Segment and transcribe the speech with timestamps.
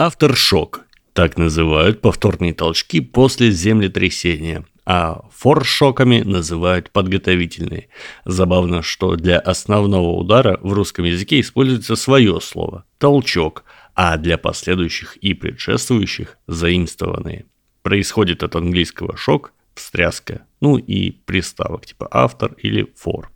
[0.00, 0.86] Авторшок.
[1.12, 7.90] Так называют повторные толчки после землетрясения а форшоками называют подготовительные.
[8.24, 15.16] Забавно, что для основного удара в русском языке используется свое слово– толчок, а для последующих
[15.18, 17.44] и предшествующих– заимствованные.
[17.82, 23.30] Происходит от английского шок, встряска, ну и приставок типа автор или фор.